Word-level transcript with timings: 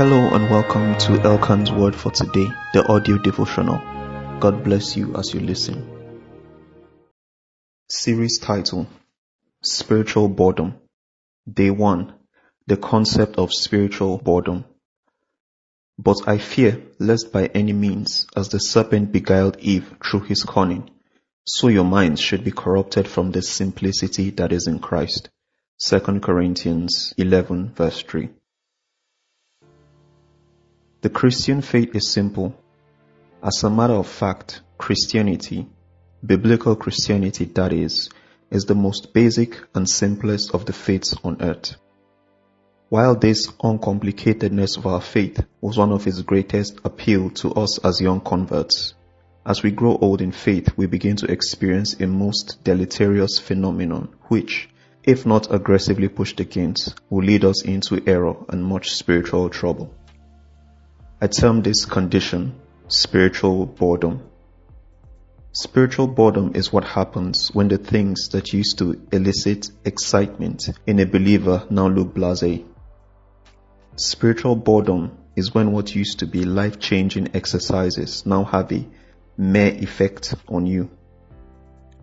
Hello 0.00 0.30
and 0.30 0.48
welcome 0.48 0.96
to 0.96 1.20
Elkan's 1.20 1.70
Word 1.70 1.94
for 1.94 2.10
today, 2.10 2.46
the 2.72 2.82
audio 2.88 3.18
devotional. 3.18 3.76
God 4.40 4.64
bless 4.64 4.96
you 4.96 5.14
as 5.14 5.34
you 5.34 5.40
listen. 5.40 5.86
Series 7.90 8.38
title 8.38 8.86
Spiritual 9.62 10.30
Boredom. 10.30 10.76
Day 11.52 11.68
1 11.68 12.14
The 12.66 12.78
concept 12.78 13.36
of 13.36 13.52
spiritual 13.52 14.16
boredom. 14.16 14.64
But 15.98 16.26
I 16.26 16.38
fear 16.38 16.80
lest 16.98 17.30
by 17.30 17.48
any 17.48 17.74
means, 17.74 18.26
as 18.34 18.48
the 18.48 18.58
serpent 18.58 19.12
beguiled 19.12 19.58
Eve 19.58 19.96
through 20.02 20.20
his 20.20 20.44
cunning, 20.44 20.88
so 21.44 21.68
your 21.68 21.84
minds 21.84 22.22
should 22.22 22.42
be 22.42 22.52
corrupted 22.52 23.06
from 23.06 23.32
the 23.32 23.42
simplicity 23.42 24.30
that 24.30 24.50
is 24.50 24.66
in 24.66 24.78
Christ. 24.78 25.28
2 25.80 26.20
Corinthians 26.20 27.12
11 27.18 27.74
verse 27.74 28.00
3. 28.00 28.30
The 31.02 31.08
Christian 31.08 31.62
faith 31.62 31.96
is 31.96 32.10
simple. 32.10 32.54
As 33.42 33.64
a 33.64 33.70
matter 33.70 33.94
of 33.94 34.06
fact, 34.06 34.60
Christianity, 34.76 35.66
biblical 36.22 36.76
Christianity 36.76 37.46
that 37.46 37.72
is, 37.72 38.10
is 38.50 38.66
the 38.66 38.74
most 38.74 39.14
basic 39.14 39.58
and 39.74 39.88
simplest 39.88 40.54
of 40.54 40.66
the 40.66 40.74
faiths 40.74 41.14
on 41.24 41.40
earth. 41.40 41.76
While 42.90 43.14
this 43.14 43.50
uncomplicatedness 43.50 44.76
of 44.76 44.86
our 44.86 45.00
faith 45.00 45.42
was 45.62 45.78
one 45.78 45.90
of 45.90 46.06
its 46.06 46.20
greatest 46.20 46.78
appeal 46.84 47.30
to 47.30 47.54
us 47.54 47.78
as 47.78 48.02
young 48.02 48.20
converts, 48.20 48.92
as 49.46 49.62
we 49.62 49.70
grow 49.70 49.96
old 49.96 50.20
in 50.20 50.32
faith, 50.32 50.68
we 50.76 50.84
begin 50.84 51.16
to 51.16 51.32
experience 51.32 51.94
a 51.94 52.06
most 52.06 52.62
deleterious 52.62 53.38
phenomenon 53.38 54.10
which, 54.24 54.68
if 55.02 55.24
not 55.24 55.50
aggressively 55.50 56.08
pushed 56.08 56.40
against, 56.40 57.00
will 57.08 57.24
lead 57.24 57.46
us 57.46 57.64
into 57.64 58.06
error 58.06 58.36
and 58.50 58.62
much 58.62 58.90
spiritual 58.90 59.48
trouble. 59.48 59.94
I 61.22 61.26
term 61.26 61.60
this 61.60 61.84
condition 61.84 62.54
spiritual 62.88 63.66
boredom. 63.66 64.22
Spiritual 65.52 66.06
boredom 66.06 66.52
is 66.54 66.72
what 66.72 66.84
happens 66.84 67.50
when 67.52 67.68
the 67.68 67.76
things 67.76 68.30
that 68.30 68.54
used 68.54 68.78
to 68.78 68.98
elicit 69.12 69.70
excitement 69.84 70.70
in 70.86 70.98
a 70.98 71.04
believer 71.04 71.66
now 71.68 71.88
look 71.88 72.14
blase. 72.14 72.62
Spiritual 73.96 74.56
boredom 74.56 75.18
is 75.36 75.54
when 75.54 75.72
what 75.72 75.94
used 75.94 76.20
to 76.20 76.26
be 76.26 76.44
life 76.44 76.78
changing 76.78 77.36
exercises 77.36 78.24
now 78.24 78.44
have 78.44 78.72
a 78.72 78.86
mere 79.36 79.74
effect 79.74 80.34
on 80.48 80.64
you. 80.64 80.88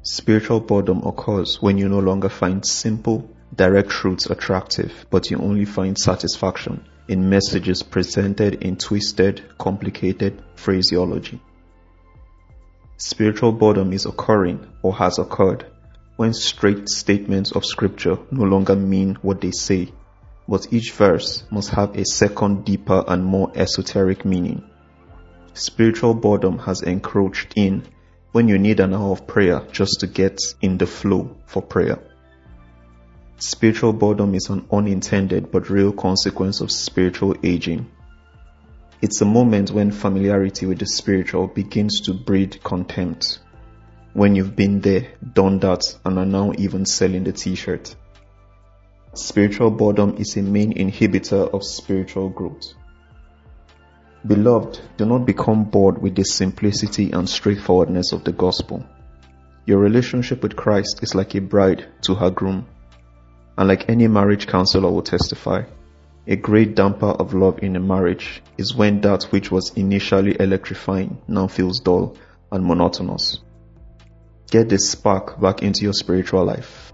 Spiritual 0.00 0.60
boredom 0.60 1.02
occurs 1.04 1.60
when 1.60 1.76
you 1.76 1.90
no 1.90 1.98
longer 1.98 2.30
find 2.30 2.64
simple, 2.64 3.28
direct 3.54 3.90
truths 3.90 4.24
attractive, 4.24 5.04
but 5.10 5.30
you 5.30 5.36
only 5.36 5.66
find 5.66 5.98
satisfaction 5.98 6.88
in 7.12 7.28
messages 7.28 7.82
presented 7.82 8.54
in 8.62 8.74
twisted, 8.74 9.42
complicated 9.58 10.42
phraseology. 10.54 11.38
Spiritual 12.96 13.52
boredom 13.52 13.92
is 13.92 14.06
occurring 14.06 14.66
or 14.80 14.94
has 14.94 15.18
occurred 15.18 15.66
when 16.16 16.32
straight 16.32 16.88
statements 16.88 17.52
of 17.52 17.66
scripture 17.66 18.16
no 18.30 18.44
longer 18.44 18.74
mean 18.74 19.14
what 19.20 19.42
they 19.42 19.50
say, 19.50 19.92
but 20.48 20.72
each 20.72 20.92
verse 20.92 21.44
must 21.50 21.68
have 21.68 21.94
a 21.98 22.04
second 22.06 22.64
deeper 22.64 23.04
and 23.06 23.22
more 23.22 23.52
esoteric 23.54 24.24
meaning. 24.24 24.62
Spiritual 25.52 26.14
boredom 26.14 26.58
has 26.60 26.80
encroached 26.80 27.52
in 27.56 27.84
when 28.32 28.48
you 28.48 28.56
need 28.56 28.80
an 28.80 28.94
hour 28.94 29.12
of 29.12 29.26
prayer 29.26 29.62
just 29.70 30.00
to 30.00 30.06
get 30.06 30.40
in 30.62 30.78
the 30.78 30.86
flow 30.86 31.36
for 31.44 31.60
prayer. 31.60 31.98
Spiritual 33.44 33.92
boredom 33.92 34.36
is 34.36 34.50
an 34.50 34.64
unintended 34.70 35.50
but 35.50 35.68
real 35.68 35.90
consequence 35.90 36.60
of 36.60 36.70
spiritual 36.70 37.34
aging. 37.42 37.90
It's 39.00 39.20
a 39.20 39.24
moment 39.24 39.72
when 39.72 39.90
familiarity 39.90 40.64
with 40.64 40.78
the 40.78 40.86
spiritual 40.86 41.48
begins 41.48 42.02
to 42.02 42.14
breed 42.14 42.62
contempt. 42.62 43.40
When 44.12 44.36
you've 44.36 44.54
been 44.54 44.80
there, 44.80 45.08
done 45.32 45.58
that, 45.58 45.82
and 46.04 46.20
are 46.20 46.24
now 46.24 46.52
even 46.56 46.86
selling 46.86 47.24
the 47.24 47.32
t-shirt. 47.32 47.96
Spiritual 49.14 49.72
boredom 49.72 50.18
is 50.18 50.36
a 50.36 50.42
main 50.42 50.74
inhibitor 50.74 51.52
of 51.52 51.64
spiritual 51.64 52.28
growth. 52.28 52.74
Beloved, 54.24 54.80
do 54.96 55.04
not 55.04 55.26
become 55.26 55.64
bored 55.64 56.00
with 56.00 56.14
the 56.14 56.24
simplicity 56.24 57.10
and 57.10 57.28
straightforwardness 57.28 58.12
of 58.12 58.22
the 58.22 58.32
gospel. 58.32 58.86
Your 59.66 59.80
relationship 59.80 60.44
with 60.44 60.54
Christ 60.54 61.00
is 61.02 61.16
like 61.16 61.34
a 61.34 61.40
bride 61.40 61.88
to 62.02 62.14
her 62.14 62.30
groom. 62.30 62.68
And 63.58 63.68
like 63.68 63.88
any 63.88 64.08
marriage 64.08 64.46
counselor 64.46 64.90
will 64.90 65.02
testify, 65.02 65.64
a 66.26 66.36
great 66.36 66.76
damper 66.76 67.06
of 67.06 67.34
love 67.34 67.58
in 67.62 67.76
a 67.76 67.80
marriage 67.80 68.42
is 68.56 68.74
when 68.74 69.00
that 69.00 69.24
which 69.24 69.50
was 69.50 69.72
initially 69.76 70.36
electrifying 70.40 71.20
now 71.26 71.48
feels 71.48 71.80
dull 71.80 72.16
and 72.50 72.64
monotonous. 72.64 73.40
Get 74.50 74.68
the 74.68 74.78
spark 74.78 75.40
back 75.40 75.62
into 75.62 75.82
your 75.82 75.94
spiritual 75.94 76.44
life. 76.44 76.92